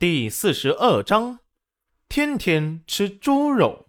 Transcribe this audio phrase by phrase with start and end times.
[0.00, 1.40] 第四十二章，
[2.08, 3.88] 天天吃猪肉。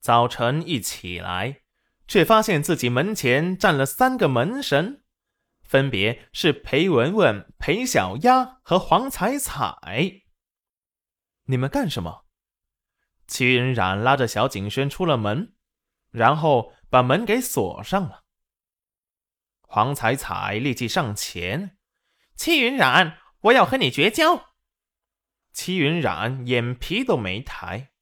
[0.00, 1.60] 早晨一起来，
[2.08, 5.04] 却发现自己门前站了三个门神，
[5.60, 10.22] 分别是裴文文、裴小丫和黄彩彩。
[11.44, 12.24] 你们干什么？
[13.26, 15.54] 齐云冉拉着小景轩出了门，
[16.10, 18.24] 然后把门给锁上了。
[19.60, 21.76] 黄彩彩立即上前，
[22.34, 23.18] 齐云冉。
[23.46, 24.54] 我要和你绝交！
[25.52, 27.92] 齐云冉眼皮都没抬。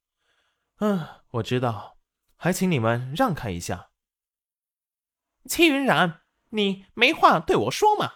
[0.77, 1.99] 嗯，我知道，
[2.35, 3.91] 还请你们让开一下。
[5.47, 8.11] 齐云冉，你没话对我说吗？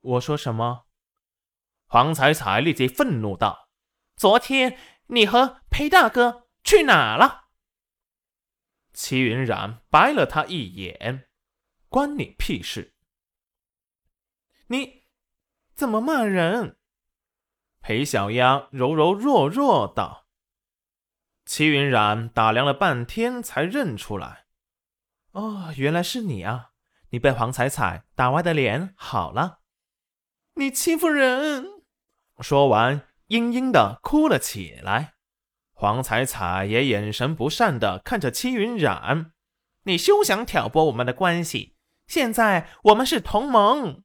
[0.00, 0.86] 我说什么？
[1.86, 3.68] 黄彩彩立即愤怒道
[4.16, 7.50] ：“昨天你和裴大哥去哪了？”
[8.94, 11.28] 齐云冉白了他一眼
[11.88, 12.94] ：“关你屁事！
[14.68, 15.01] 你。”
[15.82, 16.76] 怎么骂人？
[17.80, 20.28] 裴小丫柔柔弱弱道。
[21.44, 24.44] 齐云冉打量了半天，才认出来
[25.34, 26.70] ：“哦，原来是你啊！
[27.10, 29.58] 你被黄彩彩打歪的脸好了。”
[30.54, 31.66] 你欺负人！
[32.38, 35.14] 说完，嘤嘤的哭了起来。
[35.72, 39.32] 黄彩彩也眼神不善的看着齐云冉
[39.82, 41.74] ：“你休想挑拨我们的关系！
[42.06, 44.04] 现在我们是同盟。”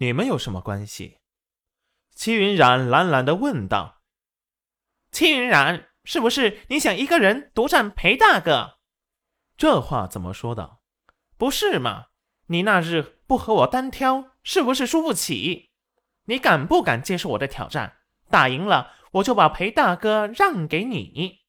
[0.00, 1.18] 你们有什么关系？
[2.14, 4.02] 齐云冉懒懒的问道。
[5.10, 8.78] 齐云冉，是不是你想一个人独占裴大哥？
[9.56, 10.78] 这话怎么说的？
[11.36, 12.06] 不是嘛？
[12.46, 15.72] 你那日不和我单挑，是不是输不起？
[16.26, 17.98] 你敢不敢接受我的挑战？
[18.30, 21.40] 打赢了，我就把裴大哥让给你。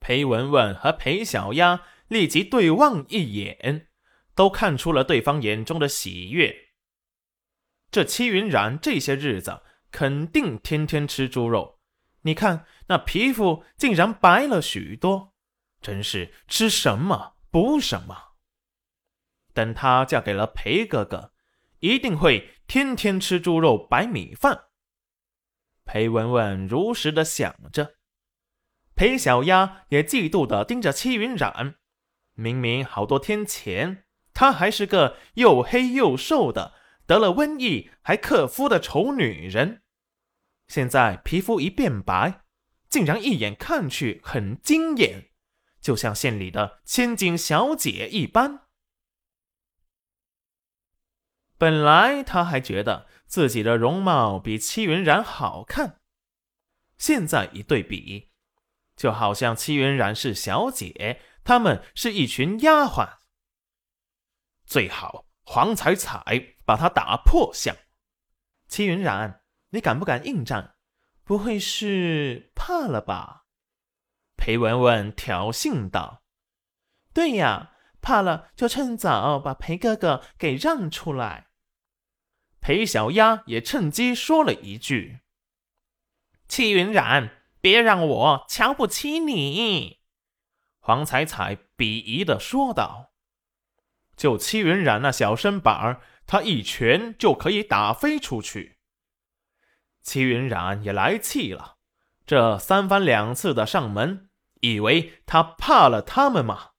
[0.00, 3.87] 裴文文和裴小丫立即对望一眼。
[4.38, 6.54] 都看出了对方眼中的喜悦。
[7.90, 11.80] 这戚云冉这些日子肯定天天吃猪肉，
[12.22, 15.34] 你看那皮肤竟然白了许多，
[15.80, 18.36] 真是吃什么补什么。
[19.52, 21.32] 等她嫁给了裴哥哥，
[21.80, 24.66] 一定会天天吃猪肉白米饭。
[25.84, 27.96] 裴文文如实的想着，
[28.94, 31.74] 裴小丫也嫉妒的盯着戚云冉，
[32.34, 34.04] 明明好多天前。
[34.38, 36.72] 她还是个又黑又瘦的，
[37.08, 39.82] 得了瘟疫还克夫的丑女人，
[40.68, 42.44] 现在皮肤一变白，
[42.88, 45.30] 竟然一眼看去很惊艳，
[45.80, 48.68] 就像县里的千金小姐一般。
[51.58, 55.98] 本来她还觉得自己的容貌比戚云冉好看，
[56.96, 58.28] 现在一对比，
[58.94, 63.17] 就好像戚云冉是小姐，他们是一群丫鬟。
[64.68, 67.74] 最好黄彩彩把他打破相。
[68.68, 70.76] 齐云冉，你敢不敢应战？
[71.24, 73.46] 不会是怕了吧？
[74.36, 76.22] 裴文文挑衅道
[77.14, 81.48] ：“对呀，怕了就趁早把裴哥哥给让出来。”
[82.60, 85.20] 裴小丫也趁机说了一句
[86.46, 90.00] ：“齐云冉，别让我瞧不起你。”
[90.80, 93.14] 黄彩彩鄙夷的说道。
[94.18, 98.78] 就戚云冉那小身板儿，他一拳就可以打飞出去。
[100.02, 101.76] 戚云冉也来气了，
[102.26, 104.28] 这三番两次的上门，
[104.60, 106.70] 以为他怕了他们吗？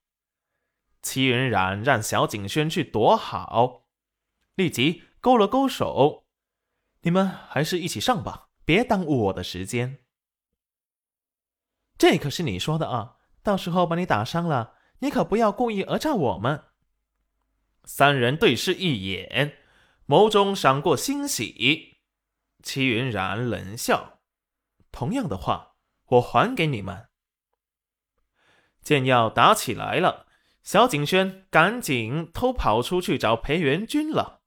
[1.02, 3.86] 戚云冉让小景轩去躲好，
[4.56, 6.26] 立即勾了勾手
[7.04, 10.00] ：“你们还是一起上吧，别耽误我的时间。”
[11.98, 16.66] 这可是你说的啊，到时候把你打伤了，你可不要故意讹诈我们。
[17.86, 19.58] 三人对视一眼，
[20.08, 21.98] 眸中闪过欣喜。
[22.62, 24.20] 齐云冉冷笑
[24.92, 25.76] ：“同样的话，
[26.06, 27.08] 我还给你们。”
[28.84, 30.28] 见要打起来了，
[30.64, 34.42] 小景轩赶紧偷跑出去找裴元君了。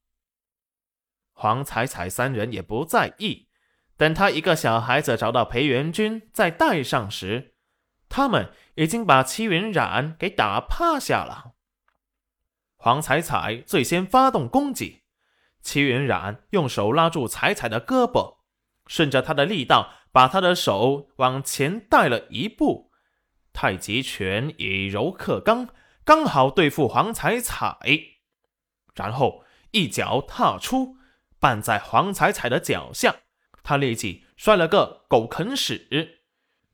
[1.31, 3.49] 黄彩彩三人也不在意，
[3.97, 7.55] 等他一个小孩子找到裴元君，再带上时，
[8.07, 11.52] 他们已经把齐云冉给打趴下了。
[12.83, 15.03] 黄彩彩最先发动攻击，
[15.61, 18.39] 齐云冉用手拉住彩彩的胳膊，
[18.87, 22.91] 顺着她的力道，把她的手往前带了一步。
[23.53, 25.69] 太极拳以柔克刚，
[26.03, 27.77] 刚好对付黄彩彩。
[28.93, 30.97] 然后一脚踏出，
[31.39, 33.15] 绊在黄彩彩的脚下，
[33.63, 36.19] 他立即摔了个狗啃屎。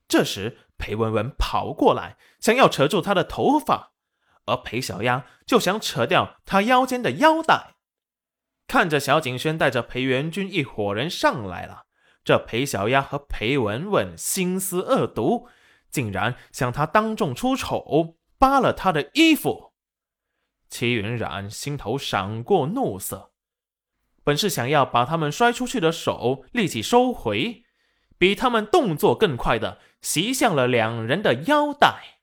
[0.08, 3.92] 这时裴文文跑过来，想要扯住他的头发。
[4.50, 7.76] 而裴小丫就想扯掉他腰间的腰带，
[8.66, 11.84] 看着小景轩带着裴元君一伙人上来了，
[12.24, 15.48] 这裴小丫和裴文文心思恶毒，
[15.90, 19.72] 竟然向他当众出丑，扒了他的衣服。
[20.68, 23.32] 齐云冉心头闪过怒色，
[24.22, 27.64] 本是想要把他们摔出去的手立即收回，
[28.18, 32.19] 比他们动作更快的袭向了两人的腰带。